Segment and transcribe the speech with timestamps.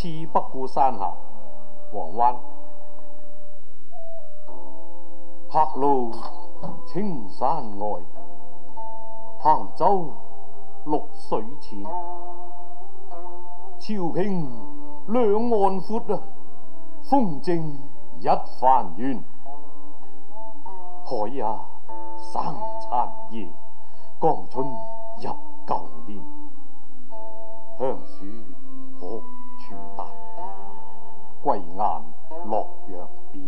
[0.00, 1.12] 次不顾山下，
[1.92, 2.34] 黄湾
[5.52, 6.10] 客路
[6.86, 7.86] 青山外，
[9.42, 10.06] 行舟
[10.86, 11.82] 绿水前。
[11.84, 11.90] 潮
[14.12, 14.48] 平
[15.06, 16.22] 两岸阔啊，
[17.02, 17.58] 风正
[18.20, 19.22] 一帆远。
[21.04, 21.10] 海
[21.44, 21.60] 啊，
[22.32, 22.42] 生
[22.90, 23.46] 残夜，
[24.18, 24.74] 江春入
[25.20, 25.36] 旧
[26.06, 26.16] 年。
[27.78, 28.39] 香树。
[31.42, 33.42] 《归雁洛阳边》，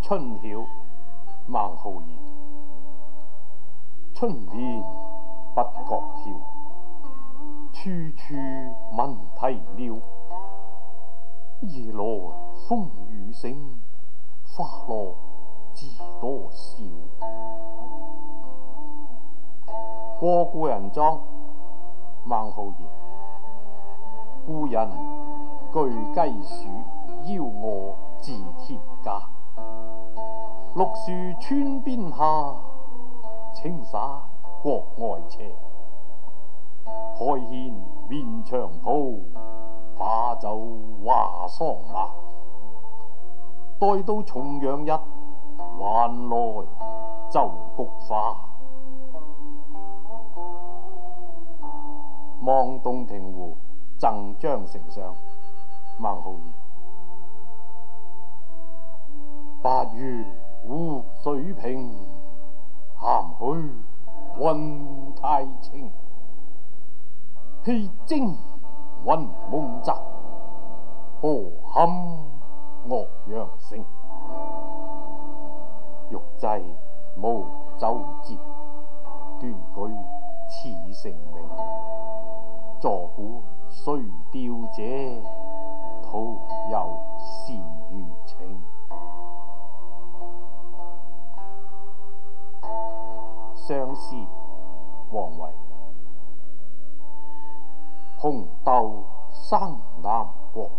[0.00, 0.64] 春晓，
[1.48, 2.06] 孟浩然。
[4.14, 4.80] 春眠
[5.56, 6.24] 不觉晓，
[7.72, 8.34] 处处
[8.96, 9.94] 闻啼鸟。
[11.62, 12.32] 夜来
[12.68, 13.52] 风雨声，
[14.54, 15.16] 花落
[15.74, 15.88] 知
[16.20, 16.84] 多少。
[20.20, 21.16] 《过故人庄》，
[22.24, 22.74] 孟浩然。
[24.46, 25.37] 故人
[25.70, 25.74] 巨
[26.14, 26.66] 鸡黍，
[27.34, 29.12] 邀我至田家。
[30.74, 32.54] 绿树村边下，
[33.52, 34.00] 青山
[34.62, 35.54] 国外斜。
[36.88, 37.74] 开轩
[38.08, 39.20] 面场圃，
[39.98, 40.58] 把酒
[41.04, 42.12] 话桑麻。
[43.78, 44.90] 待到重阳日，
[45.58, 46.36] 还来
[47.28, 48.40] 就菊花。
[52.46, 53.54] 望洞庭湖
[53.98, 55.14] 赠张丞相。
[56.00, 56.66] 孟浩然。
[59.60, 60.24] 八月
[60.62, 61.90] 湖水平，
[63.00, 63.70] 咸虚
[64.40, 65.90] 云太清，
[67.64, 69.92] 气蒸云梦泽，
[71.20, 71.88] 波撼
[72.88, 73.78] 岳阳城。
[76.10, 76.46] 玉制
[77.16, 77.44] 无
[77.76, 78.36] 舟节，
[79.40, 80.04] 断句
[80.48, 81.44] 始成名。
[82.80, 83.84] 坐古须
[84.30, 85.27] 调者。
[93.68, 94.16] 相思，
[95.10, 95.50] 王维。
[98.16, 100.70] 红豆生南国，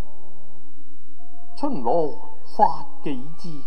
[1.56, 1.92] 春来
[2.58, 2.64] 发
[3.04, 3.62] 几枝。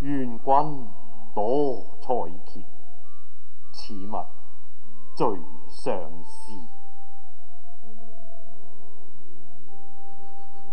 [0.00, 0.86] 愿君
[1.34, 2.04] 多采
[2.44, 2.62] 撷，
[3.72, 4.26] 此物
[5.16, 5.26] 最
[5.70, 6.52] 相思。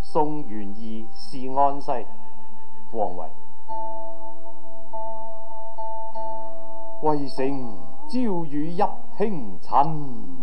[0.02, 2.06] 宋元二是安西，
[2.98, 3.30] 王维。
[7.02, 7.78] 渭城
[8.10, 8.84] 朝雨泣
[9.18, 10.38] 轻尘，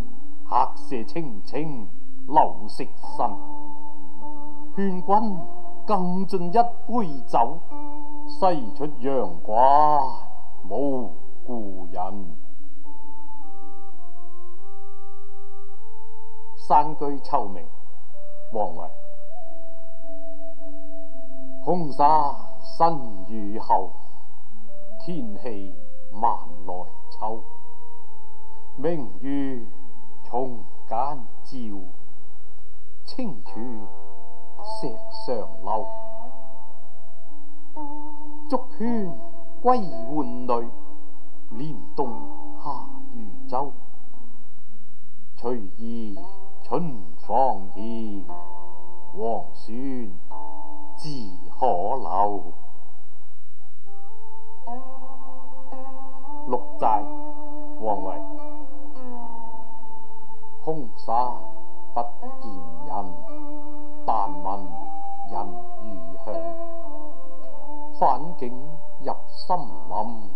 [0.49, 1.87] 客舍青青
[2.27, 3.15] 柳色新。
[4.75, 5.39] 劝君
[5.87, 7.59] 更尽一杯酒，
[8.27, 10.03] 西出阳关
[10.71, 11.13] 无
[11.47, 12.03] 故人。
[16.69, 17.61] 《山居秋暝》
[18.53, 18.89] 王维。
[21.65, 22.09] 空山
[22.63, 23.91] 新雨后，
[25.01, 25.86] 天气。
[26.21, 26.35] 万
[26.67, 26.75] 来
[27.11, 27.43] 秋，
[28.77, 29.67] 明月
[30.25, 30.97] 松间
[31.45, 31.81] 照，
[33.05, 33.63] 清泉
[34.63, 35.87] 石上流。
[38.49, 39.13] 竹喧
[39.61, 40.71] 归浣女，
[41.51, 42.09] 莲动
[42.65, 42.71] 下
[43.13, 43.71] 渔舟。
[45.37, 46.17] 随意
[46.63, 46.97] 春
[47.27, 48.23] 芳歇，
[49.13, 50.11] 黄孙
[50.97, 51.07] 自
[51.51, 51.67] 可
[51.97, 52.53] 留。
[56.49, 57.03] 六寨
[57.81, 58.13] 王维。
[60.65, 61.17] 空山
[61.95, 62.01] 不
[62.41, 62.51] 见
[62.87, 63.15] 人，
[64.07, 64.61] 但闻
[65.29, 65.47] 人
[65.83, 66.35] 如响。
[67.99, 68.53] 返景
[69.01, 70.31] 入深林，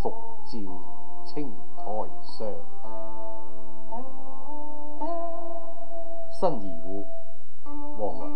[0.00, 0.10] 复
[0.46, 0.58] 照
[1.26, 1.84] 青苔
[2.22, 2.48] 上。
[6.30, 7.04] 新移户，
[7.98, 8.28] 王维。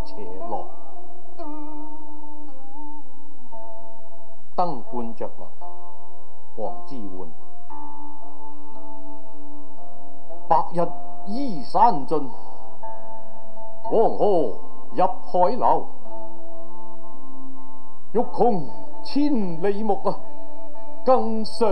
[0.07, 0.67] 谢落。
[4.57, 5.47] 灯鹳着楼，
[6.57, 7.29] 黄之涣。
[10.49, 10.81] 白日
[11.27, 12.19] 依山尽，
[13.83, 14.55] 黄河
[14.95, 15.87] 入海流。
[18.13, 18.65] 欲穷
[19.05, 20.17] 千里目啊，
[21.05, 21.67] 更上。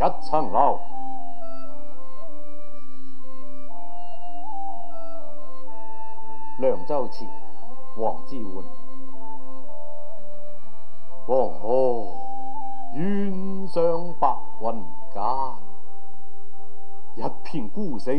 [0.00, 0.78] 一层楼，
[6.60, 7.24] 凉州词，
[7.96, 8.62] 王之涣。
[11.26, 12.06] 黄河
[12.94, 15.22] 远上白云间，
[17.16, 18.14] 一片孤城